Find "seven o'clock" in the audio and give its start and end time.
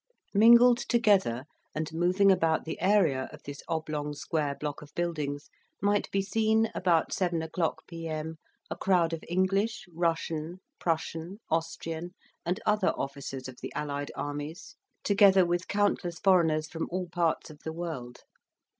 7.13-7.85